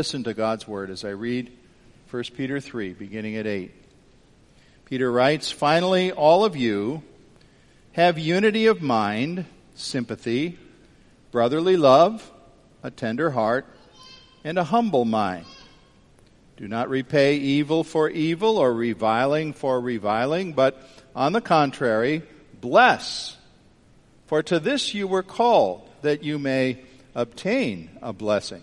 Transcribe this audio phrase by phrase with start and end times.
[0.00, 1.52] Listen to God's word as I read
[2.10, 3.70] 1 Peter 3, beginning at 8.
[4.86, 7.02] Peter writes, Finally, all of you
[7.92, 9.44] have unity of mind,
[9.74, 10.58] sympathy,
[11.32, 12.32] brotherly love,
[12.82, 13.66] a tender heart,
[14.42, 15.44] and a humble mind.
[16.56, 20.82] Do not repay evil for evil or reviling for reviling, but
[21.14, 22.22] on the contrary,
[22.58, 23.36] bless.
[24.28, 26.78] For to this you were called, that you may
[27.14, 28.62] obtain a blessing.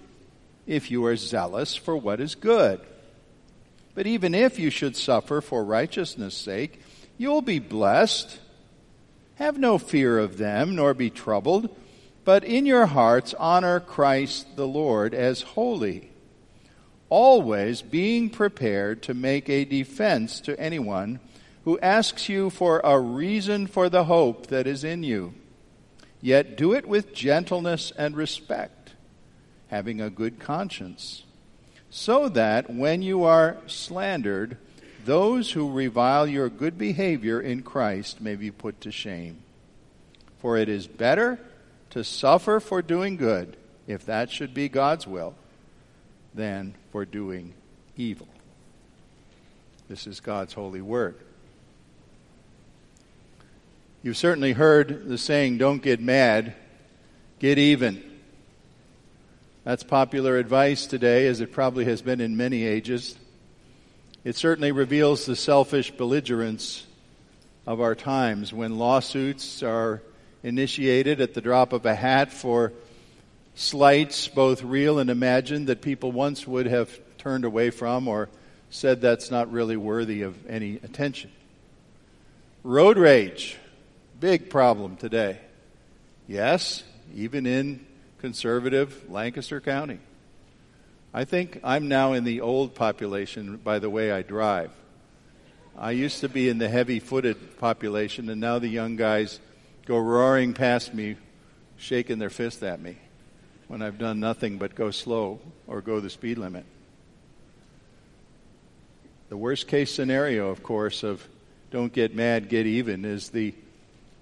[0.65, 2.81] If you are zealous for what is good.
[3.93, 6.81] But even if you should suffer for righteousness' sake,
[7.17, 8.39] you will be blessed.
[9.35, 11.75] Have no fear of them, nor be troubled,
[12.23, 16.11] but in your hearts honor Christ the Lord as holy,
[17.09, 21.19] always being prepared to make a defense to anyone
[21.65, 25.33] who asks you for a reason for the hope that is in you.
[26.21, 28.80] Yet do it with gentleness and respect
[29.71, 31.23] having a good conscience,
[31.89, 34.57] so that when you are slandered,
[35.05, 39.37] those who revile your good behavior in Christ may be put to shame.
[40.39, 41.39] For it is better
[41.91, 43.55] to suffer for doing good,
[43.87, 45.35] if that should be God's will,
[46.35, 47.53] than for doing
[47.95, 48.27] evil.
[49.87, 51.15] This is God's holy word.
[54.03, 56.55] You've certainly heard the saying, don't get mad,
[57.39, 58.10] get even.
[59.63, 63.15] That's popular advice today, as it probably has been in many ages.
[64.23, 66.87] It certainly reveals the selfish belligerence
[67.67, 70.01] of our times when lawsuits are
[70.41, 72.73] initiated at the drop of a hat for
[73.53, 76.89] slights, both real and imagined, that people once would have
[77.19, 78.29] turned away from or
[78.71, 81.29] said that's not really worthy of any attention.
[82.63, 83.57] Road rage,
[84.19, 85.37] big problem today.
[86.27, 86.83] Yes,
[87.13, 87.85] even in
[88.21, 89.97] conservative Lancaster County.
[91.11, 94.71] I think I'm now in the old population by the way I drive.
[95.75, 99.39] I used to be in the heavy footed population, and now the young guys
[99.87, 101.17] go roaring past me,
[101.77, 102.97] shaking their fist at me
[103.67, 106.65] when I've done nothing but go slow or go the speed limit.
[109.29, 111.27] The worst case scenario, of course, of
[111.71, 113.55] don't get mad, get even, is the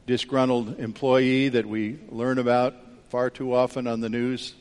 [0.07, 2.75] disgruntled employee that we learn about
[3.09, 4.53] far too often on the news,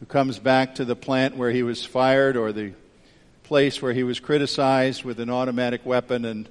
[0.00, 2.72] who comes back to the plant where he was fired or the
[3.42, 6.48] place where he was criticized with an automatic weapon and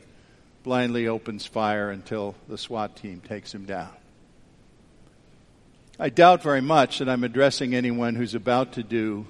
[0.63, 3.89] blindly opens fire until the SWAT team takes him down.
[6.00, 9.25] I doubt very much that I'm addressing anyone who's about to do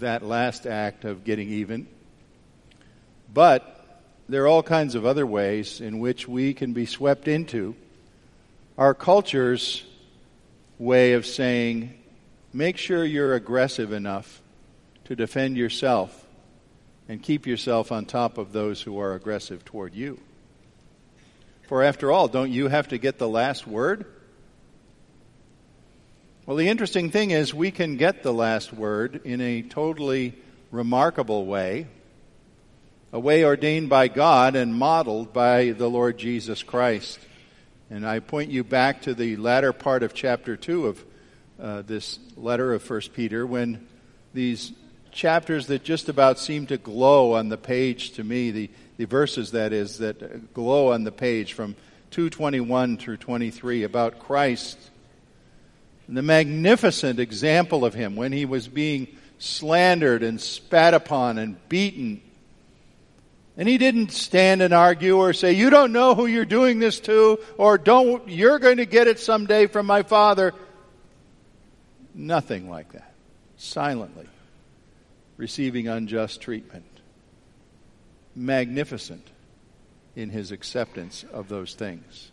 [0.00, 1.86] that last act of getting even.
[3.32, 7.76] But there are all kinds of other ways in which we can be swept into
[8.76, 9.84] our culture's
[10.82, 11.96] way of saying,
[12.52, 14.42] make sure you're aggressive enough
[15.04, 16.26] to defend yourself
[17.08, 20.18] and keep yourself on top of those who are aggressive toward you.
[21.68, 24.06] For after all, don't you have to get the last word?
[26.46, 30.34] Well, the interesting thing is, we can get the last word in a totally
[30.72, 31.86] remarkable way,
[33.12, 37.20] a way ordained by God and modeled by the Lord Jesus Christ.
[37.92, 41.04] And I point you back to the latter part of chapter 2 of
[41.60, 43.86] uh, this letter of 1 Peter when
[44.32, 44.72] these
[45.10, 49.50] chapters that just about seem to glow on the page to me, the, the verses
[49.50, 51.76] that is, that glow on the page from
[52.12, 54.78] 221 through 23 about Christ.
[56.08, 59.06] And the magnificent example of him when he was being
[59.38, 62.22] slandered and spat upon and beaten
[63.56, 67.00] And he didn't stand and argue or say, you don't know who you're doing this
[67.00, 70.54] to, or don't, you're going to get it someday from my father.
[72.14, 73.12] Nothing like that.
[73.56, 74.26] Silently
[75.36, 76.84] receiving unjust treatment.
[78.34, 79.26] Magnificent
[80.14, 82.30] in his acceptance of those things.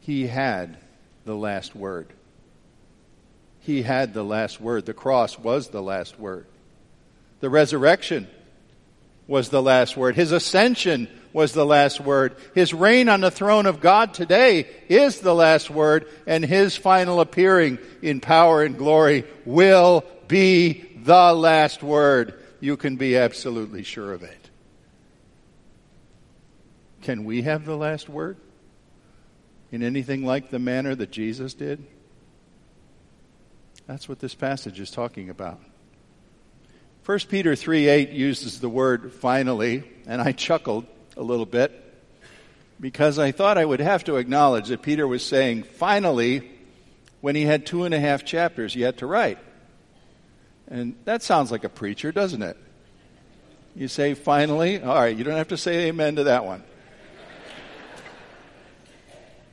[0.00, 0.76] He had
[1.24, 2.08] the last word.
[3.60, 4.84] He had the last word.
[4.84, 6.46] The cross was the last word.
[7.40, 8.28] The resurrection
[9.26, 10.16] was the last word.
[10.16, 12.36] His ascension was the last word.
[12.54, 17.20] His reign on the throne of God today is the last word, and his final
[17.20, 22.40] appearing in power and glory will be the last word.
[22.60, 24.50] You can be absolutely sure of it.
[27.02, 28.38] Can we have the last word
[29.70, 31.84] in anything like the manner that Jesus did?
[33.86, 35.60] That's what this passage is talking about.
[37.04, 40.86] 1 Peter 3 8 uses the word finally, and I chuckled
[41.18, 41.82] a little bit
[42.80, 46.50] because I thought I would have to acknowledge that Peter was saying finally
[47.20, 49.38] when he had two and a half chapters yet to write.
[50.66, 52.56] And that sounds like a preacher, doesn't it?
[53.76, 54.82] You say finally?
[54.82, 56.64] All right, you don't have to say amen to that one.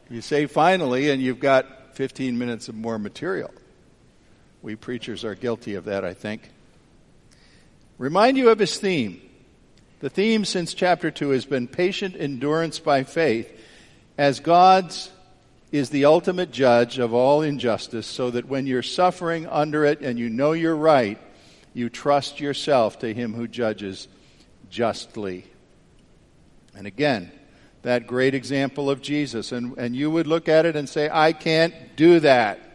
[0.10, 3.52] You say finally, and you've got 15 minutes of more material.
[4.62, 6.50] We preachers are guilty of that, I think.
[8.02, 9.22] Remind you of his theme.
[10.00, 13.48] The theme since chapter 2 has been patient endurance by faith,
[14.18, 15.12] as God's
[15.72, 20.18] is the ultimate judge of all injustice, so that when you're suffering under it and
[20.18, 21.20] you know you're right,
[21.76, 24.08] you trust yourself to him who judges
[24.72, 25.46] justly.
[26.76, 27.32] And again,
[27.84, 29.52] that great example of Jesus.
[29.52, 32.71] And, and you would look at it and say, I can't do that.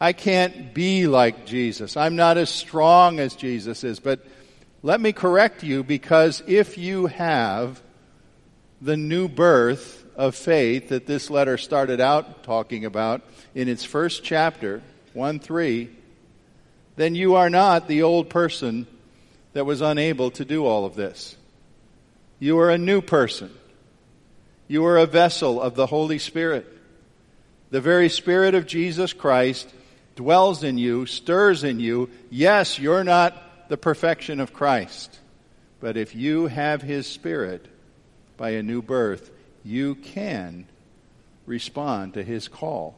[0.00, 1.96] I can't be like Jesus.
[1.96, 3.98] I'm not as strong as Jesus is.
[3.98, 4.24] But
[4.82, 7.82] let me correct you because if you have
[8.80, 13.22] the new birth of faith that this letter started out talking about
[13.54, 14.82] in its first chapter,
[15.14, 15.88] 1 3,
[16.96, 18.86] then you are not the old person
[19.52, 21.36] that was unable to do all of this.
[22.38, 23.52] You are a new person.
[24.68, 26.66] You are a vessel of the Holy Spirit.
[27.70, 29.72] The very Spirit of Jesus Christ
[30.18, 32.10] dwells in you, stirs in you.
[32.28, 35.16] Yes, you're not the perfection of Christ,
[35.78, 37.64] but if you have His Spirit
[38.36, 39.30] by a new birth,
[39.64, 40.66] you can
[41.46, 42.96] respond to his call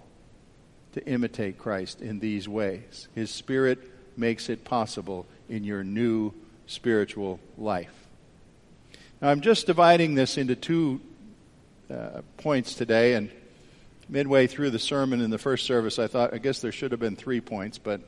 [0.93, 3.09] to imitate Christ in these ways.
[3.15, 3.79] His Spirit
[4.17, 6.33] makes it possible in your new
[6.67, 7.93] spiritual life.
[9.21, 11.03] Now, I'm just dividing this into two
[11.93, 13.31] uh, points today, and
[14.11, 17.01] midway through the sermon in the first service, I thought, I guess there should have
[17.01, 18.01] been three points, but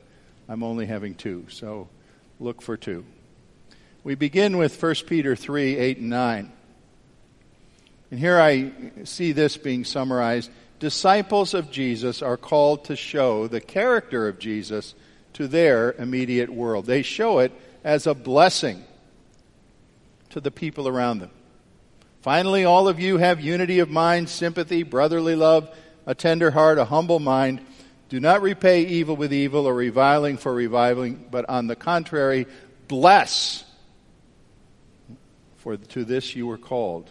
[0.47, 1.87] I'm only having two, so
[2.39, 3.05] look for two.
[4.03, 6.51] We begin with 1 Peter 3 8 and 9.
[8.11, 8.71] And here I
[9.05, 10.51] see this being summarized.
[10.79, 14.93] Disciples of Jesus are called to show the character of Jesus
[15.33, 16.85] to their immediate world.
[16.85, 17.53] They show it
[17.83, 18.83] as a blessing
[20.31, 21.31] to the people around them.
[22.21, 25.69] Finally, all of you have unity of mind, sympathy, brotherly love,
[26.05, 27.61] a tender heart, a humble mind.
[28.09, 32.47] Do not repay evil with evil or reviling for reviling, but on the contrary,
[32.87, 33.63] bless.
[35.57, 37.09] For to this you were called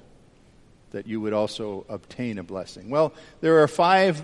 [0.92, 2.90] that you would also obtain a blessing?
[2.90, 4.22] Well, there are five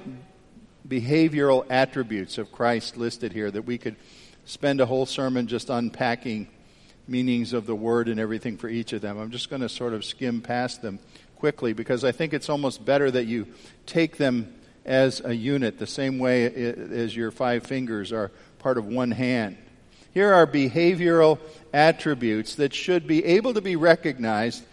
[0.86, 3.96] behavioral attributes of Christ listed here that we could
[4.44, 6.48] spend a whole sermon just unpacking
[7.06, 9.18] meanings of the word and everything for each of them.
[9.18, 10.98] I'm just going to sort of skim past them
[11.36, 13.46] quickly because I think it's almost better that you
[13.86, 14.54] take them
[14.84, 19.56] as a unit, the same way as your five fingers are part of one hand.
[20.14, 21.38] Here are behavioral
[21.72, 24.64] attributes that should be able to be recognized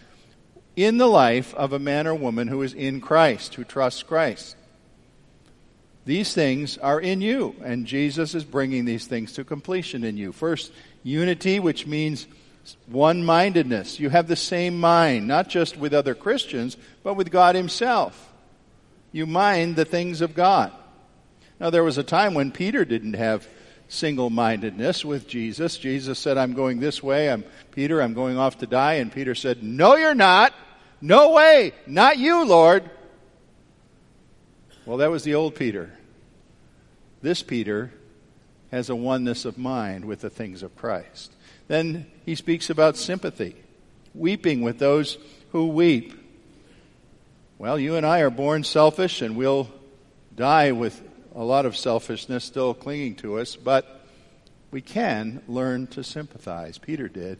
[0.74, 4.56] in the life of a man or woman who is in Christ, who trusts Christ.
[6.04, 10.32] These things are in you, and Jesus is bringing these things to completion in you.
[10.32, 10.70] First,
[11.02, 12.26] unity, which means
[12.86, 13.98] one mindedness.
[13.98, 18.32] You have the same mind, not just with other Christians, but with God Himself.
[19.16, 20.72] You mind the things of God.
[21.58, 23.48] Now, there was a time when Peter didn't have
[23.88, 25.78] single mindedness with Jesus.
[25.78, 27.30] Jesus said, I'm going this way.
[27.30, 28.94] I'm Peter, I'm going off to die.
[28.94, 30.52] And Peter said, No, you're not.
[31.00, 32.90] No way, not you, Lord.
[34.84, 35.92] Well, that was the old Peter.
[37.22, 37.92] This Peter
[38.70, 41.32] has a oneness of mind with the things of Christ.
[41.68, 43.56] Then he speaks about sympathy,
[44.14, 45.16] weeping with those
[45.52, 46.25] who weep.
[47.58, 49.70] Well, you and I are born selfish and we'll
[50.34, 51.00] die with
[51.34, 54.04] a lot of selfishness still clinging to us, but
[54.70, 56.76] we can learn to sympathize.
[56.76, 57.38] Peter did.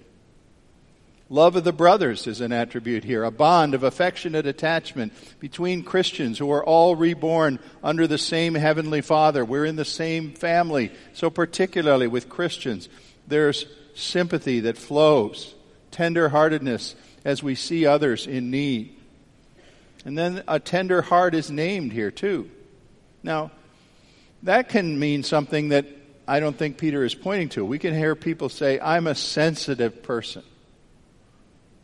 [1.29, 6.39] Love of the brothers is an attribute here, a bond of affectionate attachment between Christians
[6.39, 9.45] who are all reborn under the same Heavenly Father.
[9.45, 10.93] We're in the same family.
[11.13, 12.89] So, particularly with Christians,
[13.27, 15.55] there's sympathy that flows,
[15.91, 18.96] tender heartedness as we see others in need.
[20.07, 22.49] And then a tender heart is named here, too.
[23.25, 23.51] Now,
[24.45, 25.85] that can mean something that
[26.29, 27.65] I don't think Peter is pointing to.
[27.65, 30.45] We can hear people say, I'm a sensitive person.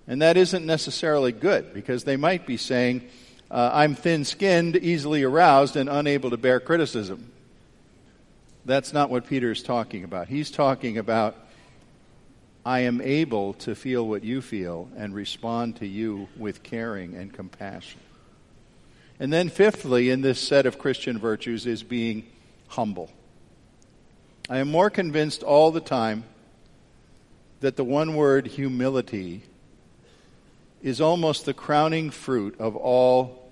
[0.07, 3.09] And that isn't necessarily good because they might be saying,
[3.51, 7.33] uh, I'm thin skinned, easily aroused, and unable to bear criticism.
[8.65, 10.29] That's not what Peter is talking about.
[10.29, 11.35] He's talking about,
[12.65, 17.33] I am able to feel what you feel and respond to you with caring and
[17.33, 17.99] compassion.
[19.21, 22.25] And then, fifthly, in this set of Christian virtues, is being
[22.69, 23.11] humble.
[24.49, 26.25] I am more convinced all the time
[27.61, 29.43] that the one word humility
[30.83, 33.51] is almost the crowning fruit of all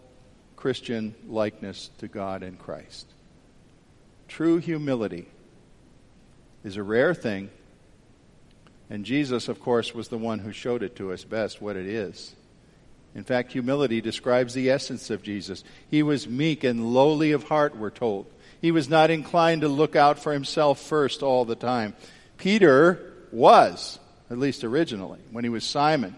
[0.57, 3.07] Christian likeness to God and Christ.
[4.27, 5.29] True humility
[6.65, 7.51] is a rare thing,
[8.91, 11.87] and Jesus, of course, was the one who showed it to us best what it
[11.87, 12.35] is.
[13.15, 15.65] In fact, humility describes the essence of Jesus.
[15.91, 18.27] He was meek and lowly of heart, we're told.
[18.61, 21.95] He was not inclined to look out for himself first all the time.
[22.37, 23.99] Peter was,
[24.31, 26.15] at least originally, when he was Simon.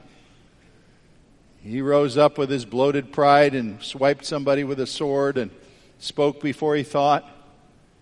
[1.63, 5.51] He rose up with his bloated pride and swiped somebody with a sword and
[5.99, 7.29] spoke before he thought.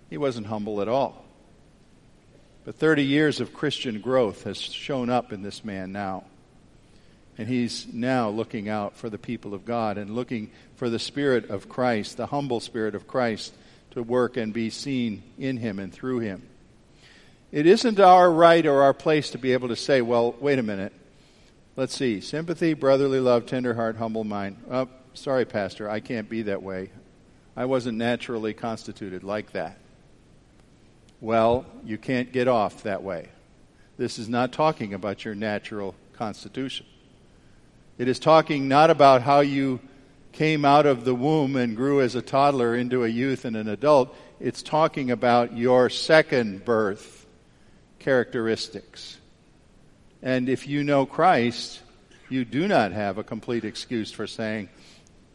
[0.09, 1.25] He wasn't humble at all.
[2.65, 6.25] But 30 years of Christian growth has shown up in this man now.
[7.41, 11.49] And he's now looking out for the people of God and looking for the Spirit
[11.49, 13.55] of Christ, the humble Spirit of Christ,
[13.93, 16.47] to work and be seen in him and through him.
[17.51, 20.63] It isn't our right or our place to be able to say, well, wait a
[20.63, 20.93] minute.
[21.77, 22.21] Let's see.
[22.21, 24.59] Sympathy, brotherly love, tender heart, humble mind.
[24.71, 26.91] Oh, sorry, Pastor, I can't be that way.
[27.57, 29.79] I wasn't naturally constituted like that.
[31.23, 33.31] Well, you can't get off that way.
[33.97, 36.85] This is not talking about your natural constitution.
[38.00, 39.78] It is talking not about how you
[40.33, 43.69] came out of the womb and grew as a toddler into a youth and an
[43.69, 44.16] adult.
[44.40, 47.26] It's talking about your second birth
[47.99, 49.19] characteristics.
[50.23, 51.83] And if you know Christ,
[52.30, 54.71] you do not have a complete excuse for saying,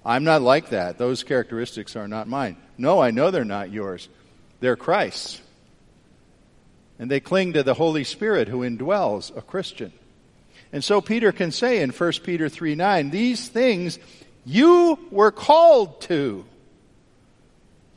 [0.04, 0.98] I'm not like that.
[0.98, 2.58] Those characteristics are not mine.
[2.80, 4.10] No, I know they're not yours.
[4.60, 5.40] They're Christ's.
[6.98, 9.94] And they cling to the Holy Spirit who indwells a Christian.
[10.76, 13.98] And so Peter can say in 1 Peter 3 9, these things
[14.44, 16.44] you were called to.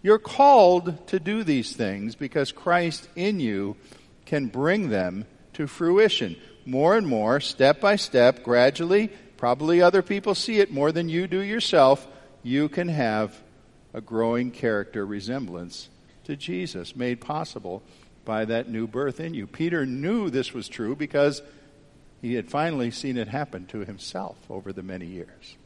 [0.00, 3.76] You're called to do these things because Christ in you
[4.26, 9.10] can bring them to fruition more and more, step by step, gradually.
[9.38, 12.06] Probably other people see it more than you do yourself.
[12.44, 13.36] You can have
[13.92, 15.88] a growing character resemblance
[16.26, 17.82] to Jesus, made possible
[18.24, 19.48] by that new birth in you.
[19.48, 21.42] Peter knew this was true because
[22.20, 25.56] he had finally seen it happen to himself over the many years.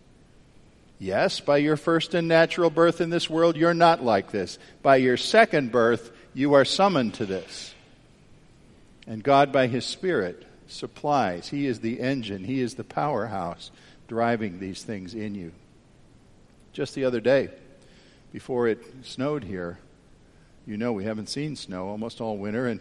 [0.99, 4.59] Yes, by your first and natural birth in this world, you're not like this.
[4.83, 7.75] By your second birth, you are summoned to this.
[9.07, 11.49] And God, by His Spirit, supplies.
[11.49, 13.73] He is the engine, He is the powerhouse
[14.07, 15.53] driving these things in you.
[16.73, 17.49] Just the other day,
[18.33, 19.79] before it snowed here,
[20.67, 22.81] you know we haven't seen snow almost all winter, and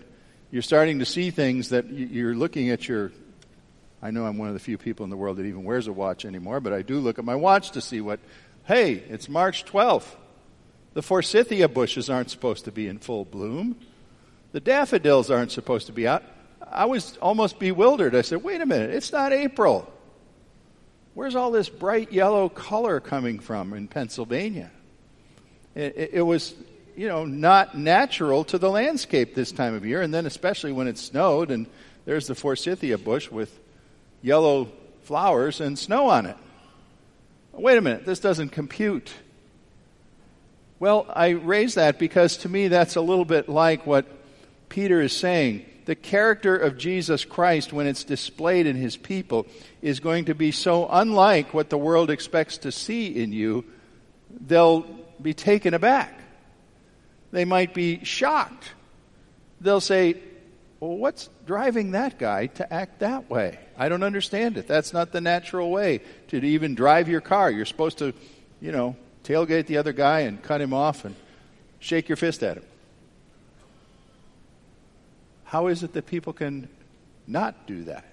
[0.51, 3.11] you're starting to see things that you're looking at your.
[4.01, 5.93] I know I'm one of the few people in the world that even wears a
[5.93, 8.20] watch anymore, but I do look at my watch to see what.
[8.63, 10.08] Hey, it's March 12th.
[10.93, 13.77] The forsythia bushes aren't supposed to be in full bloom.
[14.51, 16.24] The daffodils aren't supposed to be out.
[16.62, 18.15] I was almost bewildered.
[18.15, 19.91] I said, wait a minute, it's not April.
[21.13, 24.72] Where's all this bright yellow color coming from in Pennsylvania?
[25.75, 26.53] It, it, was,
[26.98, 30.88] you know, not natural to the landscape this time of year, and then especially when
[30.88, 31.67] it snowed, and
[32.05, 33.58] there's the forsythia bush with
[34.21, 34.69] yellow
[35.03, 36.37] flowers and snow on it.
[37.53, 39.11] Wait a minute, this doesn't compute.
[40.79, 44.05] Well, I raise that because to me that's a little bit like what
[44.69, 49.47] Peter is saying the character of Jesus Christ, when it's displayed in his people,
[49.81, 53.65] is going to be so unlike what the world expects to see in you,
[54.47, 54.81] they'll
[55.21, 56.17] be taken aback.
[57.31, 58.71] They might be shocked.
[59.59, 60.17] They'll say,
[60.81, 63.59] well, what's driving that guy to act that way?
[63.77, 64.67] I don't understand it.
[64.67, 67.51] That's not the natural way to even drive your car.
[67.51, 68.13] You're supposed to,
[68.59, 71.15] you know, tailgate the other guy and cut him off and
[71.79, 72.63] shake your fist at him.
[75.43, 76.67] How is it that people can
[77.27, 78.05] not do that?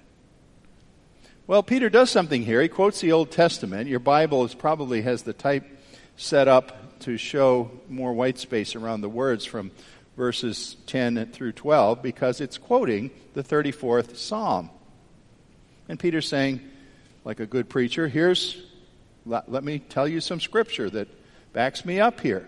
[1.46, 2.60] Well, Peter does something here.
[2.60, 3.88] He quotes the Old Testament.
[3.88, 5.64] Your Bible is probably has the type
[6.18, 9.70] set up to show more white space around the words from
[10.18, 14.68] verses 10 through 12 because it's quoting the 34th Psalm.
[15.88, 16.60] And Peter's saying,
[17.24, 18.60] like a good preacher, here's,
[19.24, 21.08] let, let me tell you some scripture that
[21.52, 22.46] backs me up here.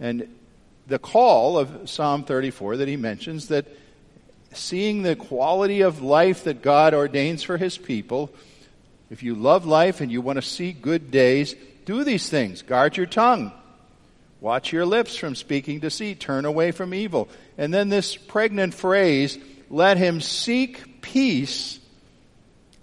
[0.00, 0.28] And
[0.88, 3.66] the call of Psalm 34 that he mentions that
[4.52, 8.30] seeing the quality of life that God ordains for his people,
[9.08, 11.54] if you love life and you want to see good days,
[11.84, 12.62] do these things.
[12.62, 13.52] Guard your tongue.
[14.40, 16.20] Watch your lips from speaking deceit.
[16.20, 17.28] Turn away from evil.
[17.56, 19.38] And then this pregnant phrase,
[19.70, 21.80] let him seek peace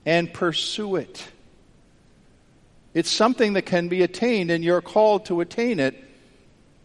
[0.06, 1.24] and pursue it.
[2.94, 6.02] It's something that can be attained and you're called to attain it,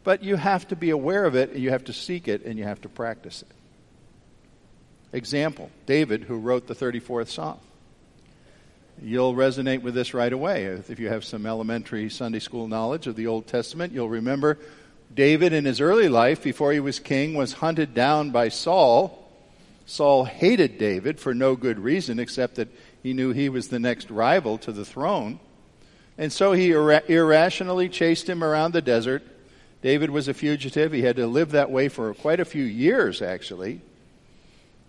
[0.05, 2.59] but you have to be aware of it, and you have to seek it, and
[2.59, 3.49] you have to practice it.
[5.13, 7.59] Example David, who wrote the 34th Psalm.
[9.03, 10.65] You'll resonate with this right away.
[10.65, 14.59] If you have some elementary Sunday school knowledge of the Old Testament, you'll remember
[15.15, 19.31] David in his early life, before he was king, was hunted down by Saul.
[19.87, 22.69] Saul hated David for no good reason except that
[23.03, 25.39] he knew he was the next rival to the throne.
[26.19, 29.23] And so he ir- irrationally chased him around the desert.
[29.81, 30.93] David was a fugitive.
[30.93, 33.81] He had to live that way for quite a few years, actually.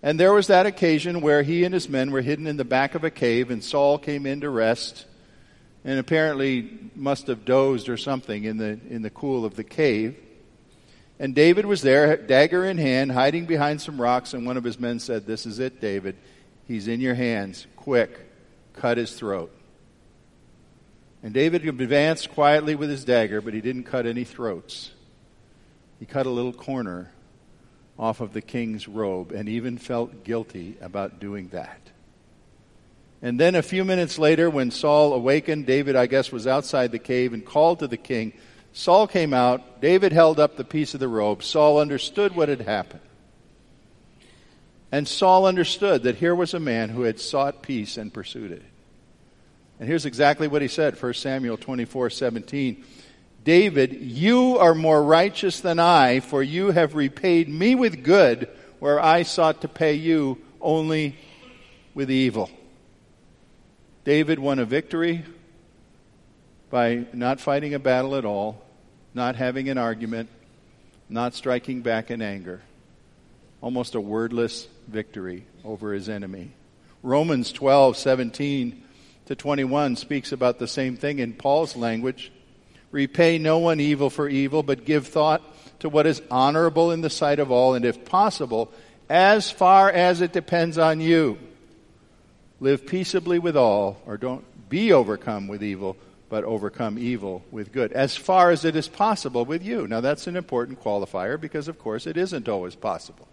[0.02, 2.94] And there was that occasion where he and his men were hidden in the back
[2.94, 5.04] of a cave, and Saul came in to rest,
[5.84, 10.16] and apparently must have dozed or something in the, in the cool of the cave.
[11.18, 14.80] And David was there, dagger in hand, hiding behind some rocks, and one of his
[14.80, 16.16] men said, This is it, David.
[16.66, 17.66] He's in your hands.
[17.76, 18.18] Quick,
[18.72, 19.54] cut his throat.
[21.22, 24.92] And David advanced quietly with his dagger, but he didn't cut any throats.
[25.98, 27.12] He cut a little corner
[28.00, 31.78] off of the king's robe and even felt guilty about doing that.
[33.20, 36.98] And then a few minutes later, when Saul awakened, David, I guess, was outside the
[36.98, 38.32] cave and called to the king.
[38.72, 39.82] Saul came out.
[39.82, 41.42] David held up the piece of the robe.
[41.42, 43.02] Saul understood what had happened.
[44.90, 48.62] And Saul understood that here was a man who had sought peace and pursued it.
[49.78, 52.82] And here's exactly what he said 1 Samuel 24 17.
[53.44, 58.48] David, you are more righteous than I, for you have repaid me with good
[58.80, 61.16] where I sought to pay you only
[61.94, 62.50] with evil.
[64.04, 65.24] David won a victory
[66.70, 68.62] by not fighting a battle at all,
[69.14, 70.28] not having an argument,
[71.08, 72.62] not striking back in anger.
[73.60, 76.52] Almost a wordless victory over his enemy.
[77.02, 78.82] Romans 12, 17
[79.26, 82.32] to 21 speaks about the same thing in Paul's language.
[82.90, 85.42] Repay no one evil for evil, but give thought
[85.80, 88.70] to what is honorable in the sight of all, and if possible,
[89.08, 91.38] as far as it depends on you,
[92.60, 95.96] live peaceably with all, or don't be overcome with evil,
[96.28, 99.86] but overcome evil with good, as far as it is possible with you.
[99.88, 103.26] Now, that's an important qualifier because, of course, it isn't always possible.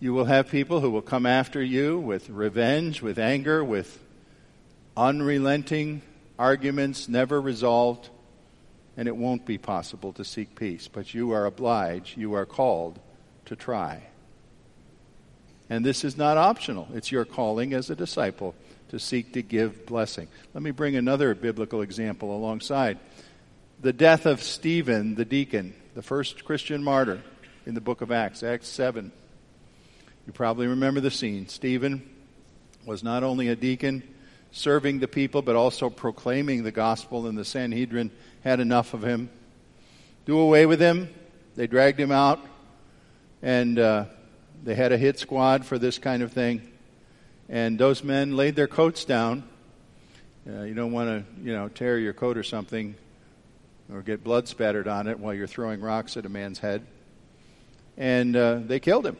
[0.00, 4.00] You will have people who will come after you with revenge, with anger, with
[4.96, 6.02] unrelenting
[6.38, 8.08] arguments never resolved,
[8.96, 10.88] and it won't be possible to seek peace.
[10.88, 12.98] But you are obliged, you are called
[13.46, 14.02] to try.
[15.70, 16.88] And this is not optional.
[16.94, 18.54] It's your calling as a disciple
[18.90, 20.28] to seek to give blessing.
[20.52, 22.98] Let me bring another biblical example alongside.
[23.80, 27.22] The death of Stephen, the deacon, the first Christian martyr
[27.66, 29.10] in the book of Acts, Acts 7.
[30.26, 31.48] You probably remember the scene.
[31.48, 32.08] Stephen
[32.86, 34.02] was not only a deacon,
[34.54, 38.10] serving the people, but also proclaiming the gospel, and the Sanhedrin
[38.44, 39.28] had enough of him.
[40.26, 41.12] Do away with him.
[41.56, 42.40] They dragged him out,
[43.42, 44.04] and uh,
[44.62, 46.62] they had a hit squad for this kind of thing.
[47.48, 49.42] And those men laid their coats down.
[50.48, 52.94] Uh, you don't want to, you know, tear your coat or something
[53.92, 56.86] or get blood spattered on it while you're throwing rocks at a man's head.
[57.96, 59.16] And uh, they killed him.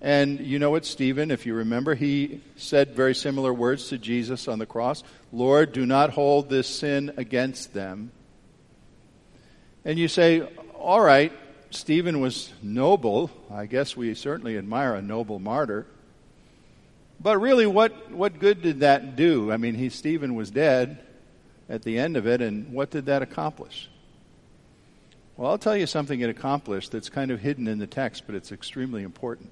[0.00, 4.46] And you know what, Stephen, if you remember, he said very similar words to Jesus
[4.48, 8.10] on the cross Lord, do not hold this sin against them.
[9.84, 10.42] And you say,
[10.78, 11.32] all right,
[11.70, 13.30] Stephen was noble.
[13.50, 15.86] I guess we certainly admire a noble martyr.
[17.20, 19.50] But really, what, what good did that do?
[19.50, 20.98] I mean, he, Stephen was dead
[21.68, 23.88] at the end of it, and what did that accomplish?
[25.36, 28.34] Well, I'll tell you something it accomplished that's kind of hidden in the text, but
[28.34, 29.50] it's extremely important.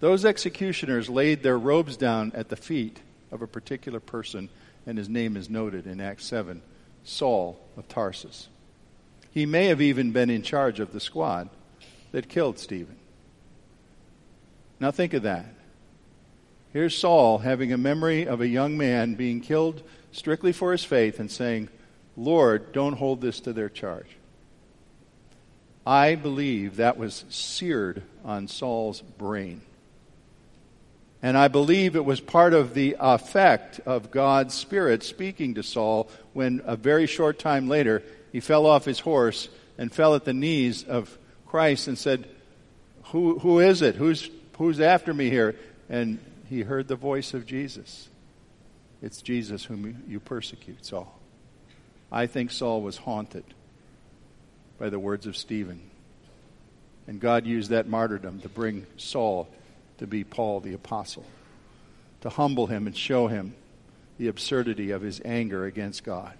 [0.00, 3.00] Those executioners laid their robes down at the feet
[3.32, 4.48] of a particular person,
[4.86, 6.62] and his name is noted in Acts 7
[7.04, 8.48] Saul of Tarsus.
[9.30, 11.48] He may have even been in charge of the squad
[12.12, 12.96] that killed Stephen.
[14.80, 15.46] Now think of that.
[16.72, 19.82] Here's Saul having a memory of a young man being killed
[20.12, 21.68] strictly for his faith and saying,
[22.16, 24.16] Lord, don't hold this to their charge.
[25.86, 29.62] I believe that was seared on Saul's brain.
[31.22, 36.08] And I believe it was part of the effect of God's Spirit speaking to Saul
[36.32, 40.32] when a very short time later he fell off his horse and fell at the
[40.32, 42.28] knees of Christ and said,
[43.06, 43.96] Who, who is it?
[43.96, 45.56] Who's, who's after me here?
[45.88, 48.08] And he heard the voice of Jesus.
[49.02, 51.18] It's Jesus whom you persecute, Saul.
[52.10, 53.44] I think Saul was haunted
[54.78, 55.82] by the words of Stephen.
[57.06, 59.48] And God used that martyrdom to bring Saul
[59.98, 61.24] to be Paul the Apostle,
[62.22, 63.54] to humble him and show him
[64.18, 66.34] the absurdity of his anger against God.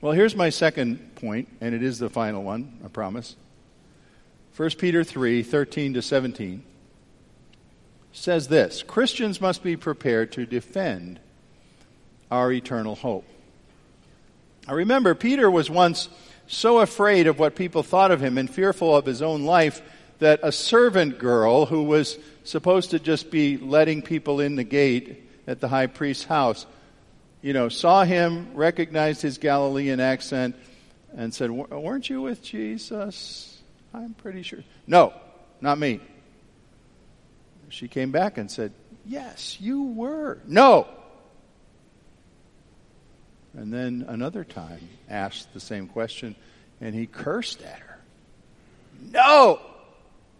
[0.00, 3.36] Well, here's my second point, and it is the final one, I promise.
[4.56, 6.64] 1 Peter 3 13 to 17
[8.12, 11.20] says this Christians must be prepared to defend
[12.30, 13.24] our eternal hope.
[14.66, 16.08] I remember Peter was once
[16.46, 19.82] so afraid of what people thought of him and fearful of his own life
[20.18, 25.28] that a servant girl who was supposed to just be letting people in the gate
[25.46, 26.66] at the high priest's house,
[27.42, 30.56] you know, saw him, recognized his Galilean accent,
[31.16, 33.60] and said, Weren't you with Jesus?
[33.94, 34.64] I'm pretty sure.
[34.86, 35.12] No,
[35.60, 36.00] not me.
[37.70, 38.72] She came back and said,
[39.06, 40.38] Yes, you were.
[40.46, 40.86] No,
[43.58, 46.36] and then another time asked the same question,
[46.80, 47.87] and he cursed at her.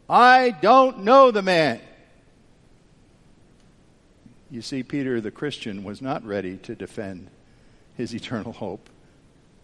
[0.09, 1.81] I don't know the man.
[4.51, 7.29] You see, Peter the Christian was not ready to defend
[7.97, 8.89] his eternal hope.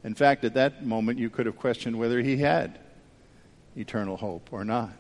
[0.03, 2.79] In fact, at that moment, you could have questioned whether he had
[3.75, 4.93] eternal hope or not.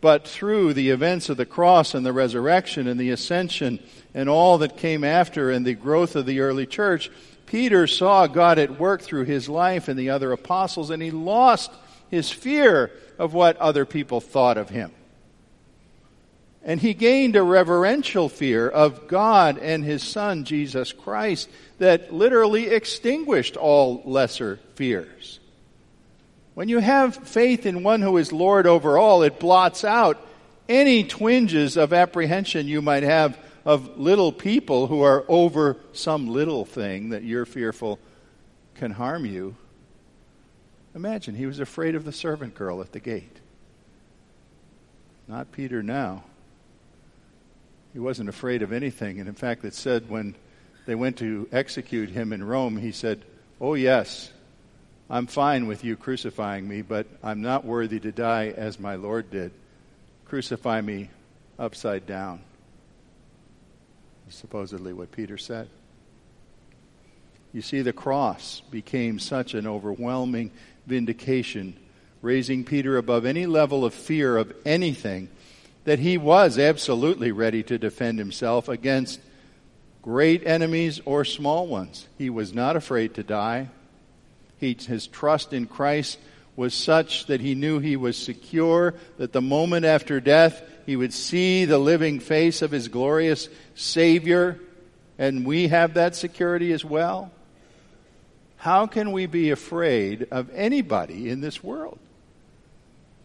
[0.00, 3.78] But through the events of the cross and the resurrection and the ascension
[4.14, 7.10] and all that came after and the growth of the early church,
[7.46, 11.70] Peter saw God at work through his life and the other apostles, and he lost
[12.10, 14.92] his fear of what other people thought of him.
[16.62, 21.48] And he gained a reverential fear of God and his Son, Jesus Christ,
[21.78, 25.38] that literally extinguished all lesser fears.
[26.54, 30.20] When you have faith in one who is Lord over all, it blots out
[30.68, 36.64] any twinges of apprehension you might have of little people who are over some little
[36.64, 37.98] thing that you're fearful
[38.74, 39.56] can harm you.
[40.96, 43.36] Imagine he was afraid of the servant girl at the gate.
[45.28, 46.24] Not Peter now.
[47.92, 49.20] He wasn't afraid of anything.
[49.20, 50.34] And in fact, it said when
[50.86, 53.22] they went to execute him in Rome, he said,
[53.60, 54.32] Oh, yes,
[55.10, 59.30] I'm fine with you crucifying me, but I'm not worthy to die as my Lord
[59.30, 59.52] did.
[60.24, 61.10] Crucify me
[61.58, 62.40] upside down.
[64.30, 65.68] Supposedly what Peter said.
[67.52, 70.50] You see, the cross became such an overwhelming
[70.86, 71.76] vindication,
[72.22, 75.28] raising Peter above any level of fear of anything,
[75.84, 79.20] that he was absolutely ready to defend himself against
[80.02, 82.06] great enemies or small ones.
[82.18, 83.68] He was not afraid to die.
[84.58, 86.18] He, his trust in Christ
[86.56, 91.12] was such that he knew he was secure, that the moment after death he would
[91.12, 94.58] see the living face of his glorious Savior,
[95.18, 97.30] and we have that security as well.
[98.56, 101.98] How can we be afraid of anybody in this world?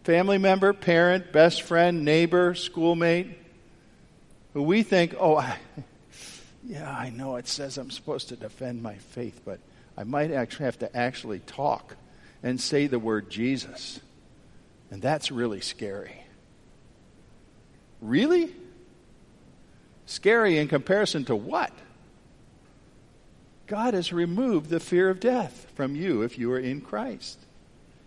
[0.04, 3.38] Family member, parent, best friend, neighbor, schoolmate,
[4.52, 5.56] who we think, oh, I,
[6.64, 9.60] yeah, I know it says I'm supposed to defend my faith, but
[9.96, 11.96] I might actually have to actually talk
[12.42, 14.00] and say the word Jesus.
[14.90, 16.22] And that's really scary.
[18.00, 18.52] Really?
[20.06, 21.72] Scary in comparison to what?
[23.72, 27.38] God has removed the fear of death from you if you are in Christ.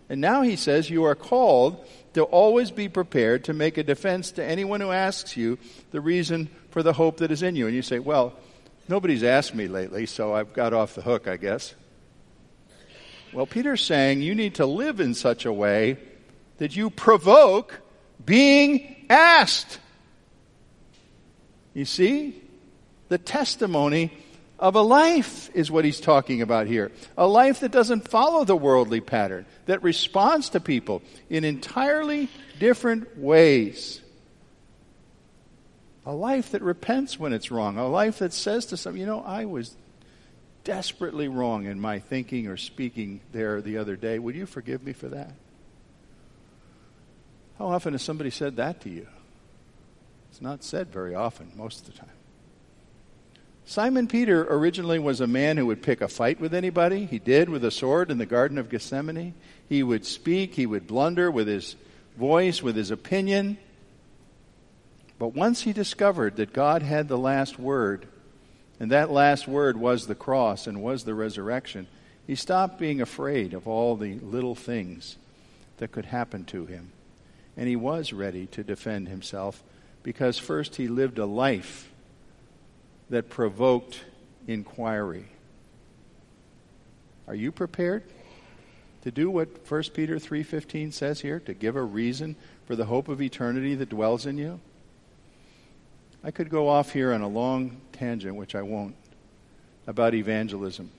[0.08, 4.30] And now he says you are called to always be prepared to make a defense
[4.32, 5.58] to anyone who asks you
[5.90, 7.66] the reason for the hope that is in you.
[7.66, 8.34] And you say, well,
[8.88, 11.74] Nobody's asked me lately, so I've got off the hook, I guess.
[13.32, 15.98] Well, Peter's saying you need to live in such a way
[16.58, 17.80] that you provoke
[18.24, 19.80] being asked.
[21.74, 22.40] You see?
[23.08, 24.12] The testimony
[24.58, 26.90] of a life is what he's talking about here.
[27.16, 33.18] A life that doesn't follow the worldly pattern, that responds to people in entirely different
[33.18, 34.00] ways.
[36.06, 37.76] A life that repents when it's wrong.
[37.76, 39.76] A life that says to some, you know, I was
[40.64, 44.18] desperately wrong in my thinking or speaking there the other day.
[44.18, 45.32] Would you forgive me for that?
[47.58, 49.06] How often has somebody said that to you?
[50.30, 52.15] It's not said very often, most of the time.
[53.68, 57.04] Simon Peter originally was a man who would pick a fight with anybody.
[57.04, 59.34] He did with a sword in the Garden of Gethsemane.
[59.68, 61.74] He would speak, he would blunder with his
[62.16, 63.58] voice, with his opinion.
[65.18, 68.06] But once he discovered that God had the last word,
[68.78, 71.88] and that last word was the cross and was the resurrection,
[72.24, 75.16] he stopped being afraid of all the little things
[75.78, 76.92] that could happen to him.
[77.56, 79.64] And he was ready to defend himself
[80.04, 81.90] because first he lived a life
[83.10, 84.04] that provoked
[84.46, 85.26] inquiry.
[87.28, 88.04] Are you prepared
[89.02, 93.08] to do what 1 Peter 3:15 says here to give a reason for the hope
[93.08, 94.60] of eternity that dwells in you?
[96.24, 98.96] I could go off here on a long tangent which I won't
[99.86, 100.90] about evangelism.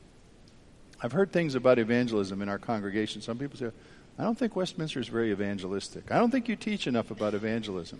[1.02, 3.22] I've heard things about evangelism in our congregation.
[3.22, 3.72] Some people say,
[4.18, 6.12] I don't think Westminster is very evangelistic.
[6.12, 8.00] I don't think you teach enough about evangelism.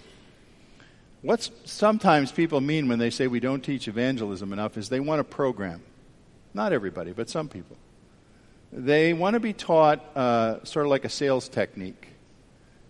[1.22, 5.22] What sometimes people mean when they say we don't teach evangelism enough is they want
[5.22, 5.82] a program.
[6.54, 7.76] Not everybody, but some people.
[8.72, 12.08] They want to be taught uh, sort of like a sales technique.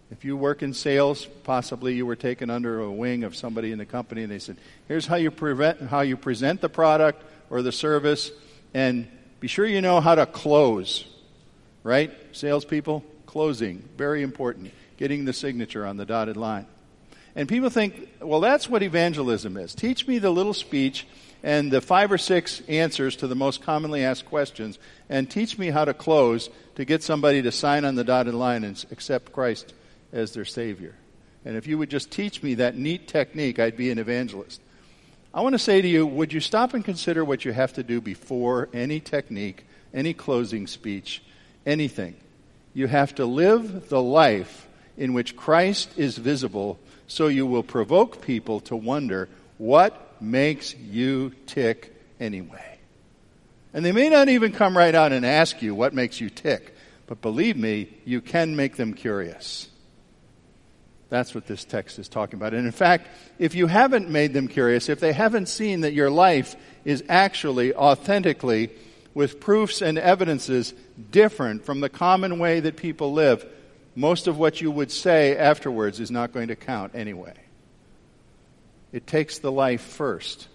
[0.10, 3.78] If you work in sales, possibly you were taken under a wing of somebody in
[3.78, 7.62] the company and they said, here's how you, prevent, how you present the product or
[7.62, 8.32] the service,
[8.74, 9.08] and
[9.40, 11.06] be sure you know how to close.
[11.84, 12.12] Right?
[12.32, 14.72] Salespeople, closing, very important.
[14.98, 16.66] Getting the signature on the dotted line.
[17.38, 19.76] And people think, well, that's what evangelism is.
[19.76, 21.06] Teach me the little speech
[21.44, 25.70] and the five or six answers to the most commonly asked questions, and teach me
[25.70, 29.76] how to close to get somebody to sign on the dotted line and accept Christ
[30.12, 30.96] as their Savior.
[31.46, 34.60] And if you would just teach me that neat technique, I'd be an evangelist.
[35.32, 37.84] I want to say to you, would you stop and consider what you have to
[37.84, 41.22] do before any technique, any closing speech,
[41.68, 42.16] anything?
[42.74, 48.22] You have to live the life in which Christ is visible so you will provoke
[48.22, 52.80] people to wonder what makes you tick anyway.
[53.74, 56.76] And they may not even come right out and ask you what makes you tick,
[57.08, 59.70] but believe me, you can make them curious.
[61.10, 62.54] That's what this text is talking about.
[62.54, 63.08] And in fact,
[63.40, 67.74] if you haven't made them curious, if they haven't seen that your life is actually
[67.74, 68.72] authentically,
[69.18, 70.76] with proofs and evidences
[71.10, 73.44] different from the common way that people live,
[73.98, 77.34] most of what you would say afterwards is not going to count anyway.
[78.94, 80.48] It takes the life first,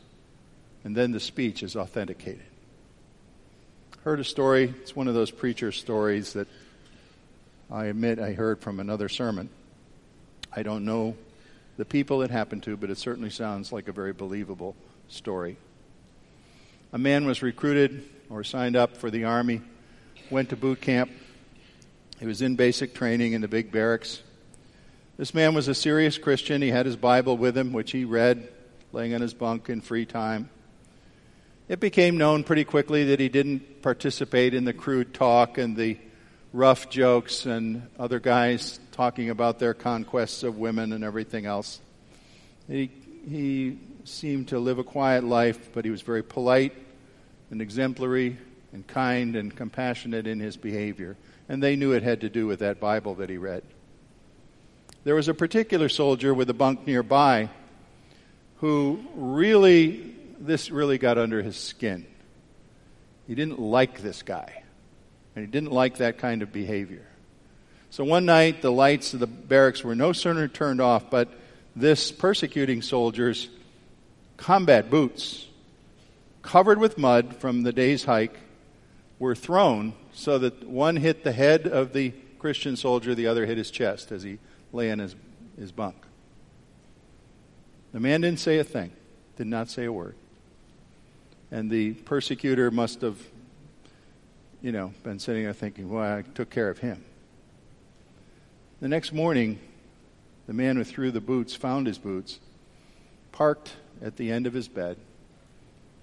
[0.84, 2.44] and then the speech is authenticated.
[4.04, 6.46] Heard a story, it's one of those preacher stories that
[7.68, 9.48] I admit I heard from another sermon.
[10.54, 11.16] I don't know
[11.78, 14.76] the people it happened to, but it certainly sounds like a very believable
[15.08, 15.56] story.
[16.92, 19.62] A man was recruited or signed up for the Army,
[20.30, 21.10] went to boot camp,
[22.22, 24.22] he was in basic training in the big barracks.
[25.16, 26.62] This man was a serious Christian.
[26.62, 28.48] He had his Bible with him, which he read
[28.92, 30.48] laying on his bunk in free time.
[31.68, 35.98] It became known pretty quickly that he didn't participate in the crude talk and the
[36.52, 41.80] rough jokes and other guys talking about their conquests of women and everything else.
[42.68, 42.92] He,
[43.28, 46.76] he seemed to live a quiet life, but he was very polite
[47.50, 48.36] and exemplary
[48.72, 51.16] and kind and compassionate in his behavior
[51.52, 53.62] and they knew it had to do with that Bible that he read.
[55.04, 57.50] There was a particular soldier with a bunk nearby
[58.60, 62.06] who really, this really got under his skin.
[63.28, 64.62] He didn't like this guy,
[65.36, 67.06] and he didn't like that kind of behavior.
[67.90, 71.28] So one night, the lights of the barracks were no sooner turned off, but
[71.76, 73.50] this persecuting soldier's
[74.38, 75.46] combat boots,
[76.40, 78.38] covered with mud from the day's hike,
[79.18, 83.56] were thrown so that one hit the head of the Christian soldier, the other hit
[83.56, 84.38] his chest as he
[84.72, 85.14] lay in his,
[85.58, 85.96] his bunk.
[87.92, 88.90] The man didn't say a thing,
[89.36, 90.14] did not say a word.
[91.50, 93.18] And the persecutor must have,
[94.62, 97.04] you know, been sitting there thinking, well, I took care of him.
[98.80, 99.58] The next morning,
[100.46, 102.40] the man who threw the boots found his boots,
[103.30, 104.96] parked at the end of his bed,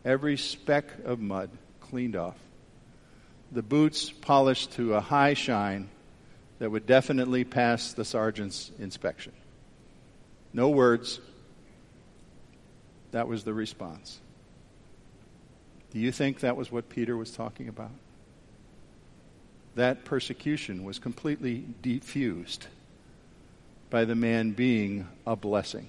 [0.06, 1.50] every speck of mud
[1.82, 2.38] cleaned off
[3.52, 5.90] the boots polished to a high shine
[6.60, 9.32] that would definitely pass the sergeant's inspection.
[10.54, 11.20] No words.
[13.12, 14.20] That was the response.
[15.92, 17.92] Do you think that was what Peter was talking about?
[19.76, 22.68] That persecution was completely diffused
[23.90, 25.88] by the man being a blessing.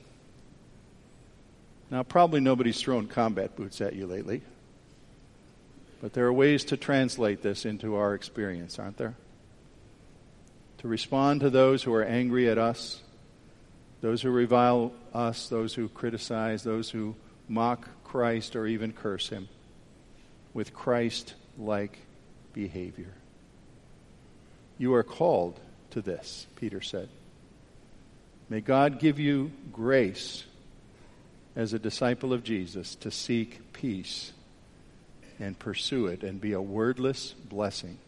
[1.91, 4.43] Now, probably nobody's thrown combat boots at you lately.
[6.01, 9.17] But there are ways to translate this into our experience, aren't there?
[10.79, 13.03] To respond to those who are angry at us
[14.01, 17.15] those who revile us, those who criticize, those who
[17.49, 19.49] mock Christ or even curse him
[20.55, 21.99] with Christ like
[22.53, 23.15] behavior.
[24.79, 25.61] You are called
[25.91, 27.09] to this, Peter said.
[28.49, 30.45] May God give you grace
[31.55, 34.33] as a disciple of Jesus to seek peace
[35.41, 37.99] and pursue it and be a wordless blessing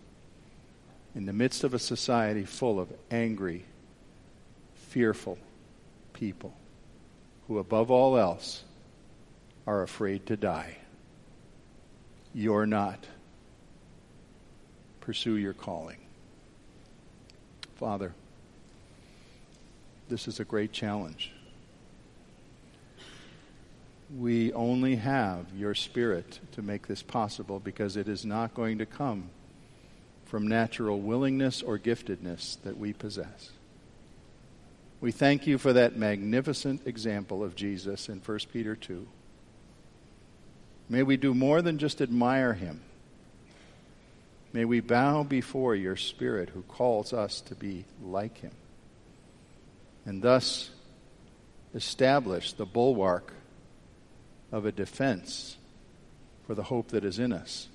[1.15, 3.65] in the midst of a society full of angry,
[4.75, 5.39] fearful
[6.13, 6.55] people
[7.49, 8.65] who, above all else,
[9.67, 10.77] are afraid to die.
[12.35, 13.07] You're not.
[15.01, 15.99] Pursue your calling.
[17.77, 18.15] Father,
[20.09, 21.33] this is a great challenge.
[24.19, 28.87] We only have your Spirit to make this possible because it is not going to
[28.87, 29.31] come
[30.27, 33.51] from natural willingness or giftedness that we possess.
[35.01, 39.07] We thank you for that magnificent example of Jesus in 1 Peter 2.
[40.91, 42.83] May we do more than just admire him.
[44.53, 48.53] May we bow before your Spirit who calls us to be like him,
[50.05, 50.69] and thus
[51.75, 53.33] establish the bulwark
[54.53, 55.57] of a defense
[56.47, 57.69] for the hope that is in us,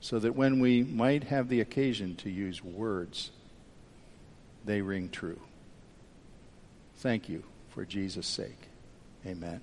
[0.00, 3.30] so that when we might have the occasion to use words,
[4.64, 5.40] they ring true.
[6.96, 8.68] Thank you for Jesus' sake.
[9.26, 9.62] Amen.